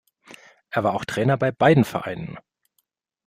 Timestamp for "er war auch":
0.71-1.05